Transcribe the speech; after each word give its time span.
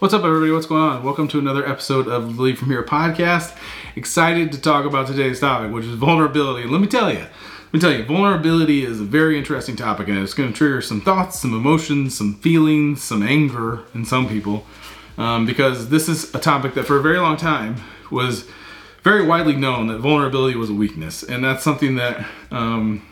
What's 0.00 0.14
up, 0.14 0.22
everybody? 0.22 0.52
What's 0.52 0.66
going 0.66 0.80
on? 0.80 1.02
Welcome 1.02 1.26
to 1.26 1.40
another 1.40 1.68
episode 1.68 2.06
of 2.06 2.36
the 2.36 2.40
Lead 2.40 2.56
From 2.56 2.68
Here 2.68 2.84
podcast. 2.84 3.58
Excited 3.96 4.52
to 4.52 4.60
talk 4.60 4.84
about 4.84 5.08
today's 5.08 5.40
topic, 5.40 5.72
which 5.72 5.86
is 5.86 5.96
vulnerability. 5.96 6.68
Let 6.68 6.80
me 6.80 6.86
tell 6.86 7.12
you, 7.12 7.18
let 7.18 7.72
me 7.72 7.80
tell 7.80 7.90
you, 7.90 8.04
vulnerability 8.04 8.84
is 8.84 9.00
a 9.00 9.04
very 9.04 9.36
interesting 9.36 9.74
topic, 9.74 10.06
and 10.06 10.16
it's 10.18 10.34
going 10.34 10.52
to 10.52 10.56
trigger 10.56 10.80
some 10.82 11.00
thoughts, 11.00 11.40
some 11.40 11.52
emotions, 11.52 12.16
some 12.16 12.36
feelings, 12.36 13.02
some 13.02 13.24
anger 13.24 13.80
in 13.92 14.04
some 14.04 14.28
people, 14.28 14.64
um, 15.16 15.46
because 15.46 15.88
this 15.88 16.08
is 16.08 16.32
a 16.32 16.38
topic 16.38 16.74
that 16.74 16.84
for 16.84 16.96
a 16.98 17.02
very 17.02 17.18
long 17.18 17.36
time 17.36 17.74
was 18.08 18.48
very 19.02 19.26
widely 19.26 19.56
known 19.56 19.88
that 19.88 19.98
vulnerability 19.98 20.56
was 20.56 20.70
a 20.70 20.74
weakness, 20.74 21.24
and 21.24 21.42
that's 21.42 21.64
something 21.64 21.96
that, 21.96 22.24
um, 22.52 23.04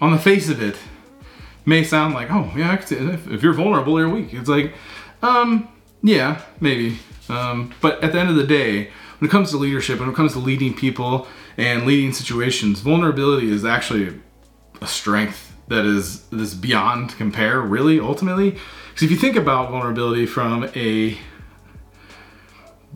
on 0.00 0.12
the 0.12 0.20
face 0.20 0.48
of 0.48 0.62
it, 0.62 0.76
may 1.66 1.82
sound 1.82 2.14
like, 2.14 2.30
oh 2.30 2.52
yeah, 2.56 2.74
if 2.80 3.42
you're 3.42 3.54
vulnerable, 3.54 3.98
you're 3.98 4.08
weak. 4.08 4.32
It's 4.32 4.48
like 4.48 4.72
um, 5.24 5.68
yeah, 6.02 6.42
maybe. 6.60 6.98
Um, 7.28 7.74
but 7.80 8.02
at 8.04 8.12
the 8.12 8.20
end 8.20 8.28
of 8.28 8.36
the 8.36 8.46
day, 8.46 8.90
when 9.18 9.28
it 9.28 9.30
comes 9.30 9.50
to 9.50 9.56
leadership, 9.56 9.98
when 10.00 10.08
it 10.10 10.14
comes 10.14 10.32
to 10.32 10.38
leading 10.38 10.74
people 10.74 11.26
and 11.56 11.86
leading 11.86 12.12
situations, 12.12 12.80
vulnerability 12.80 13.50
is 13.50 13.64
actually 13.64 14.20
a 14.80 14.86
strength 14.86 15.56
that 15.68 15.86
is 15.86 16.26
this 16.28 16.52
beyond 16.52 17.16
compare, 17.16 17.60
really, 17.60 17.98
ultimately. 17.98 18.50
Because 18.50 19.02
if 19.02 19.10
you 19.10 19.16
think 19.16 19.36
about 19.36 19.70
vulnerability 19.70 20.26
from 20.26 20.64
a 20.76 21.18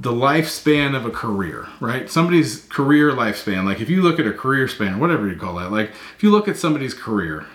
the 0.00 0.12
lifespan 0.12 0.94
of 0.94 1.04
a 1.04 1.10
career, 1.10 1.66
right? 1.80 2.08
Somebody's 2.08 2.64
career 2.66 3.10
lifespan, 3.10 3.64
like 3.64 3.80
if 3.80 3.90
you 3.90 4.00
look 4.00 4.20
at 4.20 4.26
a 4.26 4.32
career 4.32 4.68
span 4.68 5.00
whatever 5.00 5.26
you 5.28 5.36
call 5.36 5.56
that, 5.56 5.72
like 5.72 5.90
if 6.14 6.22
you 6.22 6.30
look 6.30 6.46
at 6.46 6.56
somebody's 6.56 6.94
career, 6.94 7.46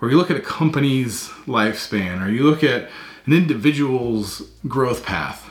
or 0.00 0.08
you 0.08 0.16
look 0.16 0.30
at 0.30 0.38
a 0.38 0.40
company's 0.40 1.28
lifespan, 1.46 2.24
or 2.24 2.30
you 2.30 2.44
look 2.44 2.64
at 2.64 2.88
an 3.28 3.34
individual's 3.34 4.40
growth 4.66 5.04
path, 5.04 5.50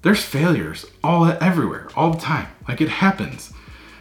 there's 0.00 0.24
failures 0.24 0.86
all 1.04 1.26
everywhere, 1.26 1.88
all 1.94 2.10
the 2.12 2.18
time. 2.18 2.48
Like 2.66 2.80
it 2.80 2.88
happens. 2.88 3.52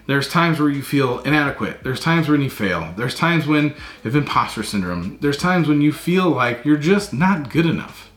There's 0.07 0.29
times 0.29 0.57
where 0.57 0.69
you 0.69 0.81
feel 0.81 1.19
inadequate. 1.19 1.83
There's 1.83 1.99
times 1.99 2.29
when 2.29 2.39
you 2.41 2.49
fail. 2.49 2.93
There's 2.95 3.15
times 3.15 3.47
when 3.47 3.65
you 3.65 3.73
have 4.03 4.15
imposter 4.15 4.63
syndrome. 4.63 5.17
There's 5.19 5.37
times 5.37 5.67
when 5.67 5.81
you 5.81 5.91
feel 5.91 6.29
like 6.29 6.63
you're 6.63 6.77
just 6.77 7.11
not 7.11 7.49
good 7.49 7.65
enough. 7.65 8.09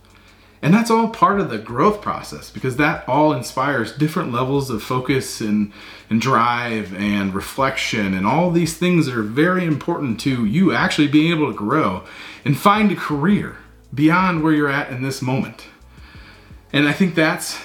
And 0.63 0.73
that's 0.73 0.93
all 0.93 1.09
part 1.09 1.41
of 1.41 1.51
the 1.51 1.59
growth 1.59 2.01
process 2.01 2.51
because 2.51 2.77
that 2.77 3.09
all 3.09 3.33
inspires 3.33 3.97
different 3.97 4.31
levels 4.31 4.71
of 4.71 4.81
focus 4.81 5.41
and, 5.41 5.73
and 6.09 6.21
drive 6.21 6.95
and 6.95 7.35
reflection 7.35 8.15
and 8.15 8.27
all 8.27 8.53
these 8.53 8.77
things 8.77 9.07
that 9.07 9.17
are 9.17 9.23
very 9.23 9.65
important 9.65 10.21
to 10.21 10.47
you 10.47 10.73
actually 10.73 11.09
being 11.09 11.33
able 11.33 11.51
to 11.51 11.57
grow 11.57 12.05
and 12.45 12.57
find 12.57 12.93
a 12.93 12.97
career 12.97 13.57
beyond 13.93 14.43
where 14.43 14.53
you're 14.53 14.69
at 14.69 14.91
in 14.91 15.03
this 15.03 15.23
moment. 15.23 15.67
And 16.73 16.89
I 16.89 16.93
think 16.93 17.15
that's 17.15 17.59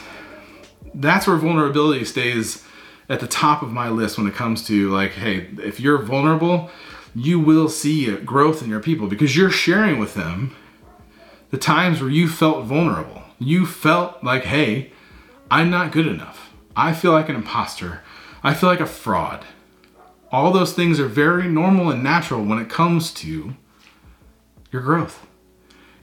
that's 0.94 1.28
where 1.28 1.38
vulnerability 1.38 2.06
stays 2.06 2.64
at 3.10 3.20
the 3.20 3.28
top 3.28 3.62
of 3.62 3.72
my 3.72 3.90
list 3.90 4.18
when 4.18 4.28
it 4.28 4.34
comes 4.34 4.66
to 4.68 4.90
like, 4.90 5.12
hey, 5.12 5.50
if 5.62 5.80
you're 5.80 6.02
vulnerable, 6.02 6.70
you 7.16 7.40
will 7.40 7.68
see 7.70 8.16
growth 8.18 8.62
in 8.62 8.70
your 8.70 8.80
people 8.80 9.08
because 9.08 9.36
you're 9.36 9.50
sharing 9.50 10.00
with 10.00 10.14
them 10.14 10.56
the 11.52 11.58
times 11.58 12.02
where 12.02 12.10
you 12.10 12.28
felt 12.28 12.66
vulnerable. 12.66 13.22
You 13.40 13.66
felt 13.66 14.24
like, 14.24 14.46
hey, 14.46 14.92
I'm 15.52 15.70
not 15.70 15.92
good 15.92 16.08
enough. 16.08 16.54
I 16.76 16.94
feel 16.94 17.12
like 17.12 17.30
an 17.30 17.36
imposter. 17.36 18.02
I 18.42 18.54
feel 18.54 18.70
like 18.70 18.80
a 18.80 18.86
fraud. 18.86 19.46
All 20.32 20.52
those 20.52 20.74
things 20.74 21.00
are 21.00 21.08
very 21.08 21.48
normal 21.48 21.92
and 21.92 22.04
natural 22.04 22.44
when 22.44 22.58
it 22.58 22.70
comes 22.70 23.14
to 23.16 23.56
your 24.72 24.82
growth. 24.82 25.26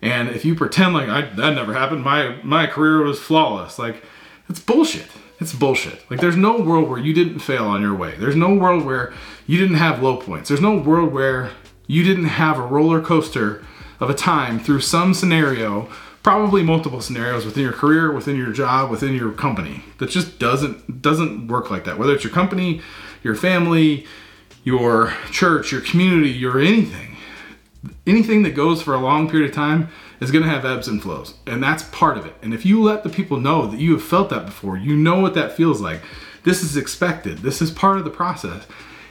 And 0.02 0.30
if 0.30 0.44
you 0.44 0.54
pretend 0.54 0.94
like 0.94 1.08
I, 1.08 1.22
that 1.22 1.54
never 1.54 1.74
happened, 1.74 2.02
my 2.02 2.38
my 2.42 2.66
career 2.66 3.02
was 3.02 3.20
flawless, 3.20 3.78
like 3.78 4.02
it's 4.48 4.60
bullshit. 4.60 5.08
It's 5.38 5.54
bullshit. 5.54 6.04
Like 6.10 6.20
there's 6.20 6.36
no 6.36 6.60
world 6.60 6.88
where 6.88 6.98
you 6.98 7.14
didn't 7.14 7.38
fail 7.38 7.64
on 7.64 7.80
your 7.80 7.94
way. 7.94 8.14
There's 8.18 8.36
no 8.36 8.54
world 8.54 8.84
where 8.84 9.12
you 9.46 9.58
didn't 9.58 9.76
have 9.76 10.02
low 10.02 10.16
points. 10.16 10.48
There's 10.48 10.60
no 10.60 10.76
world 10.76 11.12
where 11.12 11.50
you 11.86 12.02
didn't 12.02 12.26
have 12.26 12.58
a 12.58 12.62
roller 12.62 13.00
coaster 13.00 13.64
of 14.00 14.10
a 14.10 14.14
time 14.14 14.58
through 14.58 14.80
some 14.80 15.14
scenario, 15.14 15.88
probably 16.22 16.62
multiple 16.62 17.00
scenarios 17.00 17.46
within 17.46 17.62
your 17.62 17.72
career, 17.72 18.12
within 18.12 18.36
your 18.36 18.52
job, 18.52 18.90
within 18.90 19.14
your 19.14 19.32
company. 19.32 19.82
That 19.98 20.10
just 20.10 20.38
doesn't 20.38 21.00
doesn't 21.00 21.48
work 21.48 21.70
like 21.70 21.84
that. 21.84 21.98
Whether 21.98 22.14
it's 22.14 22.24
your 22.24 22.32
company, 22.32 22.82
your 23.22 23.34
family, 23.34 24.06
your 24.62 25.14
church, 25.30 25.72
your 25.72 25.80
community, 25.80 26.30
your 26.30 26.58
anything 26.58 27.09
anything 28.06 28.42
that 28.42 28.50
goes 28.50 28.82
for 28.82 28.94
a 28.94 28.98
long 28.98 29.30
period 29.30 29.50
of 29.50 29.54
time 29.54 29.88
is 30.20 30.30
going 30.30 30.44
to 30.44 30.50
have 30.50 30.64
ebbs 30.64 30.88
and 30.88 31.02
flows 31.02 31.34
and 31.46 31.62
that's 31.62 31.84
part 31.84 32.18
of 32.18 32.26
it. 32.26 32.34
And 32.42 32.52
if 32.52 32.66
you 32.66 32.82
let 32.82 33.02
the 33.02 33.08
people 33.08 33.38
know 33.38 33.66
that 33.66 33.80
you 33.80 33.92
have 33.92 34.02
felt 34.02 34.30
that 34.30 34.46
before 34.46 34.76
you 34.76 34.96
know 34.96 35.20
what 35.20 35.34
that 35.34 35.52
feels 35.52 35.80
like 35.80 36.00
this 36.42 36.62
is 36.62 36.76
expected 36.76 37.38
this 37.38 37.62
is 37.62 37.70
part 37.70 37.98
of 37.98 38.04
the 38.04 38.10
process 38.10 38.66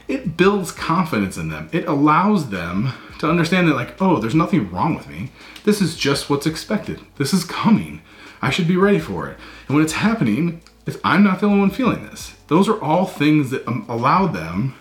it 0.08 0.36
builds 0.36 0.72
confidence 0.72 1.36
in 1.36 1.50
them. 1.50 1.68
It 1.72 1.86
allows 1.86 2.50
them 2.50 2.92
to 3.20 3.30
understand 3.30 3.68
that 3.68 3.76
like 3.76 4.00
oh 4.00 4.18
there's 4.18 4.34
nothing 4.34 4.70
wrong 4.70 4.94
with 4.94 5.08
me. 5.08 5.30
This 5.64 5.80
is 5.80 5.96
just 5.96 6.28
what's 6.30 6.46
expected. 6.46 7.00
This 7.16 7.32
is 7.32 7.44
coming. 7.44 8.02
I 8.42 8.50
should 8.50 8.66
be 8.66 8.76
ready 8.76 8.98
for 8.98 9.28
it. 9.28 9.36
And 9.68 9.76
when 9.76 9.84
it's 9.84 9.94
happening 9.94 10.62
if 10.86 10.98
i'm 11.04 11.22
not 11.22 11.40
the 11.40 11.46
only 11.46 11.60
one 11.60 11.70
feeling 11.70 12.04
this. 12.06 12.34
Those 12.48 12.68
are 12.68 12.80
all 12.82 13.06
things 13.06 13.50
that 13.50 13.66
um, 13.68 13.84
allow 13.88 14.26
them 14.26 14.74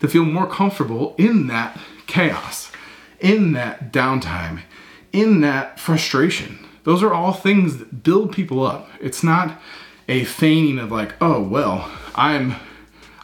to 0.00 0.08
feel 0.08 0.24
more 0.24 0.46
comfortable 0.46 1.14
in 1.18 1.46
that 1.48 1.78
chaos 2.06 2.70
in 3.20 3.52
that 3.52 3.92
downtime, 3.92 4.62
in 5.12 5.40
that 5.40 5.78
frustration. 5.80 6.58
Those 6.84 7.02
are 7.02 7.12
all 7.12 7.32
things 7.32 7.78
that 7.78 8.02
build 8.02 8.32
people 8.32 8.64
up. 8.64 8.88
It's 9.00 9.22
not 9.22 9.60
a 10.08 10.24
feigning 10.24 10.78
of 10.78 10.92
like, 10.92 11.14
oh 11.20 11.42
well, 11.42 11.90
I'm 12.14 12.56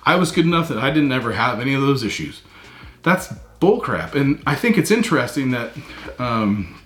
I 0.05 0.17
was 0.17 0.33
good 0.33 0.47
enough 0.47 0.69
that 0.69 0.79
I 0.79 0.91
didn't 0.91 1.13
ever 1.13 1.33
have 1.33 1.61
any 1.61 1.75
of 1.75 1.81
those 1.81 2.03
issues. 2.03 2.43
That's 3.03 3.33
bullcrap. 3.61 4.15
And 4.15 4.43
I 4.47 4.57
think 4.57 4.77
it's 4.77 4.91
interesting 4.91 5.53
that 5.53 5.71
um, 6.19 6.81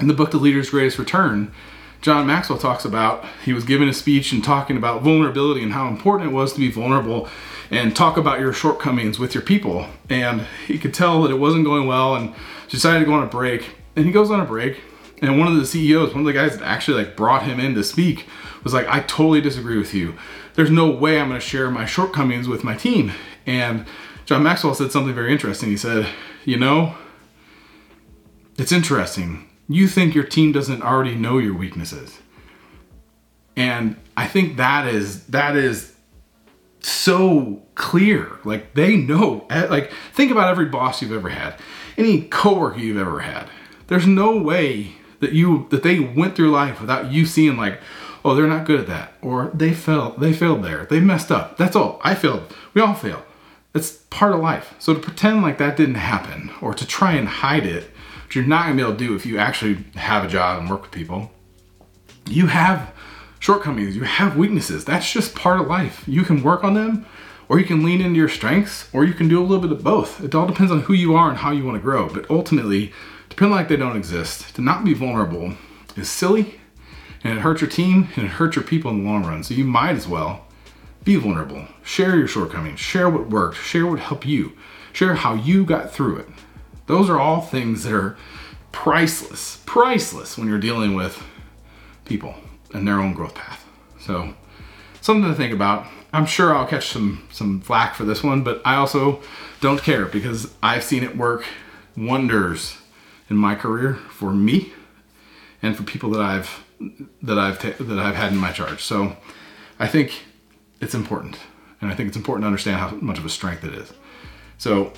in 0.00 0.08
the 0.08 0.14
book 0.14 0.32
The 0.32 0.38
Leader's 0.38 0.70
Greatest 0.70 0.98
Return, 0.98 1.52
John 2.02 2.26
Maxwell 2.26 2.58
talks 2.58 2.84
about 2.84 3.24
he 3.44 3.52
was 3.52 3.64
giving 3.64 3.88
a 3.88 3.94
speech 3.94 4.32
and 4.32 4.42
talking 4.42 4.76
about 4.76 5.02
vulnerability 5.02 5.62
and 5.62 5.72
how 5.72 5.86
important 5.86 6.30
it 6.30 6.34
was 6.34 6.52
to 6.52 6.58
be 6.58 6.70
vulnerable 6.70 7.28
and 7.70 7.94
talk 7.94 8.16
about 8.16 8.40
your 8.40 8.52
shortcomings 8.52 9.20
with 9.20 9.34
your 9.34 9.42
people. 9.42 9.86
And 10.10 10.42
he 10.66 10.78
could 10.78 10.92
tell 10.92 11.22
that 11.22 11.30
it 11.30 11.38
wasn't 11.38 11.64
going 11.64 11.86
well 11.86 12.16
and 12.16 12.34
decided 12.68 13.00
to 13.00 13.04
go 13.06 13.14
on 13.14 13.22
a 13.22 13.26
break. 13.26 13.76
And 13.94 14.04
he 14.04 14.10
goes 14.10 14.30
on 14.32 14.40
a 14.40 14.44
break, 14.44 14.80
and 15.20 15.38
one 15.38 15.46
of 15.46 15.56
the 15.56 15.64
CEOs, 15.64 16.12
one 16.12 16.20
of 16.20 16.26
the 16.26 16.32
guys 16.32 16.58
that 16.58 16.66
actually 16.66 17.04
like 17.04 17.16
brought 17.16 17.44
him 17.44 17.60
in 17.60 17.74
to 17.74 17.84
speak, 17.84 18.26
was 18.64 18.74
like, 18.74 18.88
"I 18.88 19.00
totally 19.00 19.40
disagree 19.40 19.78
with 19.78 19.94
you. 19.94 20.14
There's 20.54 20.70
no 20.70 20.90
way 20.90 21.20
I'm 21.20 21.28
going 21.28 21.40
to 21.40 21.46
share 21.46 21.70
my 21.70 21.86
shortcomings 21.86 22.48
with 22.48 22.64
my 22.64 22.74
team." 22.74 23.12
And 23.46 23.84
John 24.24 24.42
Maxwell 24.42 24.74
said 24.74 24.90
something 24.90 25.14
very 25.14 25.30
interesting. 25.30 25.68
He 25.68 25.76
said, 25.76 26.08
"You 26.44 26.56
know, 26.56 26.94
it's 28.58 28.72
interesting. 28.72 29.44
You 29.68 29.88
think 29.88 30.14
your 30.14 30.24
team 30.24 30.52
doesn't 30.52 30.82
already 30.82 31.14
know 31.14 31.38
your 31.38 31.54
weaknesses." 31.54 32.18
And 33.56 33.96
I 34.16 34.26
think 34.26 34.56
that 34.56 34.86
is 34.86 35.26
that 35.26 35.56
is 35.56 35.92
so 36.80 37.62
clear. 37.74 38.38
Like 38.44 38.74
they 38.74 38.96
know. 38.96 39.46
Like 39.50 39.92
think 40.12 40.30
about 40.30 40.48
every 40.48 40.66
boss 40.66 41.02
you've 41.02 41.12
ever 41.12 41.28
had, 41.28 41.58
any 41.96 42.22
coworker 42.22 42.78
you've 42.78 42.98
ever 42.98 43.20
had. 43.20 43.48
There's 43.88 44.06
no 44.06 44.36
way 44.36 44.92
that 45.20 45.32
you 45.32 45.66
that 45.70 45.82
they 45.82 46.00
went 46.00 46.34
through 46.34 46.50
life 46.50 46.80
without 46.80 47.12
you 47.12 47.26
seeing 47.26 47.56
like, 47.56 47.80
oh, 48.24 48.34
they're 48.34 48.46
not 48.46 48.66
good 48.66 48.80
at 48.80 48.86
that, 48.88 49.14
or 49.22 49.50
they 49.54 49.72
failed. 49.72 50.20
They 50.20 50.32
failed 50.32 50.64
there. 50.64 50.86
They 50.86 51.00
messed 51.00 51.30
up. 51.30 51.56
That's 51.56 51.76
all. 51.76 52.00
I 52.02 52.14
failed. 52.14 52.54
We 52.74 52.82
all 52.82 52.94
fail. 52.94 53.24
That's 53.72 53.92
part 54.10 54.32
of 54.32 54.40
life. 54.40 54.74
So 54.78 54.94
to 54.94 55.00
pretend 55.00 55.42
like 55.42 55.58
that 55.58 55.76
didn't 55.76 55.94
happen, 55.96 56.50
or 56.60 56.74
to 56.74 56.86
try 56.86 57.12
and 57.12 57.28
hide 57.28 57.66
it, 57.66 57.90
which 58.26 58.36
you're 58.36 58.44
not 58.44 58.64
gonna 58.64 58.76
be 58.76 58.82
able 58.82 58.92
to 58.92 58.98
do 58.98 59.14
if 59.14 59.26
you 59.26 59.38
actually 59.38 59.84
have 59.94 60.24
a 60.24 60.28
job 60.28 60.60
and 60.60 60.70
work 60.70 60.82
with 60.82 60.90
people. 60.90 61.30
You 62.26 62.46
have 62.46 62.92
shortcomings, 63.38 63.96
you 63.96 64.02
have 64.02 64.36
weaknesses. 64.36 64.84
That's 64.84 65.10
just 65.10 65.34
part 65.34 65.60
of 65.60 65.66
life. 65.66 66.04
You 66.06 66.22
can 66.22 66.42
work 66.42 66.62
on 66.62 66.74
them, 66.74 67.06
or 67.48 67.58
you 67.58 67.64
can 67.64 67.82
lean 67.82 68.00
into 68.00 68.16
your 68.16 68.28
strengths, 68.28 68.88
or 68.92 69.04
you 69.04 69.14
can 69.14 69.28
do 69.28 69.40
a 69.40 69.44
little 69.44 69.60
bit 69.60 69.72
of 69.72 69.82
both. 69.82 70.22
It 70.22 70.34
all 70.34 70.46
depends 70.46 70.70
on 70.70 70.82
who 70.82 70.94
you 70.94 71.14
are 71.14 71.28
and 71.28 71.38
how 71.38 71.50
you 71.50 71.64
want 71.64 71.76
to 71.76 71.82
grow. 71.82 72.08
But 72.08 72.30
ultimately, 72.30 72.92
to 73.30 73.36
pretend 73.36 73.52
like 73.52 73.68
they 73.68 73.76
don't 73.76 73.96
exist, 73.96 74.54
to 74.54 74.62
not 74.62 74.84
be 74.84 74.94
vulnerable 74.94 75.54
is 75.96 76.08
silly, 76.08 76.60
and 77.24 77.38
it 77.38 77.42
hurts 77.42 77.60
your 77.60 77.70
team 77.70 78.08
and 78.16 78.26
it 78.26 78.32
hurts 78.32 78.56
your 78.56 78.64
people 78.64 78.90
in 78.90 79.02
the 79.02 79.10
long 79.10 79.24
run. 79.24 79.42
So 79.42 79.54
you 79.54 79.64
might 79.64 79.96
as 79.96 80.08
well 80.08 80.46
be 81.04 81.16
vulnerable. 81.16 81.66
Share 81.82 82.16
your 82.16 82.28
shortcomings, 82.28 82.80
share 82.80 83.08
what 83.10 83.28
worked, 83.28 83.56
share 83.56 83.86
what 83.86 83.98
helped 83.98 84.26
you, 84.26 84.52
share 84.92 85.14
how 85.14 85.34
you 85.34 85.64
got 85.64 85.92
through 85.92 86.18
it. 86.18 86.28
Those 86.86 87.08
are 87.08 87.18
all 87.18 87.40
things 87.40 87.84
that 87.84 87.92
are 87.92 88.16
priceless, 88.70 89.62
priceless 89.66 90.36
when 90.36 90.48
you're 90.48 90.58
dealing 90.58 90.94
with 90.94 91.22
people 92.04 92.34
and 92.72 92.86
their 92.86 93.00
own 93.00 93.14
growth 93.14 93.34
path. 93.34 93.64
So 94.00 94.34
something 95.00 95.30
to 95.30 95.36
think 95.36 95.52
about. 95.52 95.86
I'm 96.12 96.26
sure 96.26 96.54
I'll 96.54 96.66
catch 96.66 96.88
some 96.88 97.26
some 97.32 97.60
flack 97.60 97.94
for 97.94 98.04
this 98.04 98.22
one, 98.22 98.42
but 98.42 98.60
I 98.64 98.74
also 98.76 99.22
don't 99.60 99.82
care 99.82 100.04
because 100.04 100.52
I've 100.62 100.84
seen 100.84 101.02
it 101.02 101.16
work 101.16 101.44
wonders 101.96 102.76
in 103.30 103.36
my 103.36 103.54
career 103.54 103.94
for 104.10 104.32
me 104.32 104.72
and 105.62 105.76
for 105.76 105.84
people 105.84 106.10
that 106.10 106.20
I've 106.20 106.64
that 107.22 107.38
I've 107.38 107.58
ta- 107.58 107.82
that 107.82 107.98
I've 107.98 108.16
had 108.16 108.32
in 108.32 108.38
my 108.38 108.52
charge. 108.52 108.82
So 108.82 109.16
I 109.78 109.86
think 109.86 110.22
it's 110.82 110.94
important, 110.94 111.38
and 111.80 111.90
I 111.90 111.94
think 111.94 112.08
it's 112.08 112.16
important 112.16 112.42
to 112.42 112.46
understand 112.48 112.78
how 112.78 112.90
much 112.96 113.18
of 113.18 113.24
a 113.24 113.30
strength 113.30 113.64
it 113.64 113.72
is. 113.72 113.92
So 114.58 114.92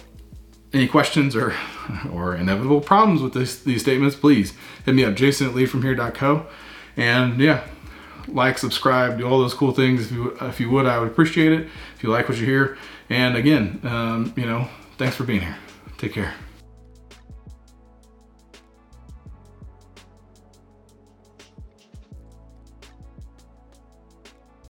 any 0.73 0.89
questions 0.89 1.37
or 1.37 1.55
or 2.13 2.35
inevitable 2.35 2.81
problems 2.81 3.23
with 3.23 3.35
this, 3.35 3.63
these 3.63 3.83
statements, 3.83 4.17
please 4.17 4.55
hit 4.85 4.95
me 4.95 5.05
up, 5.05 5.15
jason 5.15 5.49
at 5.49 5.55
leadfromhere.co. 5.55 6.47
And 6.97 7.41
yeah, 7.41 7.65
like, 8.29 8.59
subscribe, 8.59 9.19
do 9.19 9.27
all 9.27 9.39
those 9.41 9.55
cool 9.55 9.73
things. 9.73 10.07
If 10.07 10.13
you, 10.13 10.37
if 10.41 10.61
you 10.61 10.71
would, 10.71 10.87
I 10.87 10.99
would 10.99 11.09
appreciate 11.09 11.53
it. 11.53 11.69
If 11.97 12.03
you 12.03 12.11
like 12.11 12.29
what 12.29 12.39
you 12.39 12.47
hear. 12.47 12.79
And 13.11 13.37
again, 13.37 13.81
um, 13.85 14.33
you 14.37 14.47
know, 14.47 14.69
thanks 14.97 15.17
for 15.17 15.25
being 15.25 15.41
here. 15.41 15.57
Take 15.99 16.13
care. 16.13 16.35